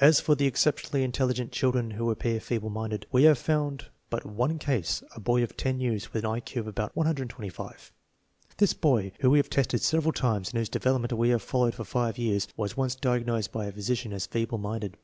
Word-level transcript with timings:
As 0.00 0.18
for 0.18 0.34
exceptionally 0.40 1.04
intelligent 1.04 1.52
children 1.52 1.92
who 1.92 2.10
appear 2.10 2.40
feeble 2.40 2.68
minded, 2.68 3.06
we 3.12 3.22
have 3.22 3.38
found 3.38 3.84
but. 4.10 4.26
one 4.26 4.58
case, 4.58 5.04
a 5.14 5.20
boy 5.20 5.44
of 5.44 5.56
10 5.56 5.78
years 5.78 6.12
with 6.12 6.24
an 6.24 6.30
I 6.32 6.40
Q 6.40 6.62
of 6.62 6.66
about 6.66 6.96
125. 6.96 7.92
This 8.56 8.74
boy, 8.74 9.12
whom 9.20 9.30
we 9.30 9.38
have 9.38 9.48
tested 9.50 9.80
several 9.80 10.12
times 10.12 10.50
and 10.50 10.58
whose 10.58 10.68
development 10.68 11.12
we 11.12 11.28
have 11.28 11.42
fol 11.42 11.60
lowed 11.60 11.76
for 11.76 11.84
five 11.84 12.18
years, 12.18 12.48
was 12.56 12.76
once 12.76 12.96
diagnosed 12.96 13.52
by 13.52 13.66
a 13.66 13.72
physician 13.72 14.12
as 14.12 14.26
feeble 14.26 14.58
minded. 14.58 14.96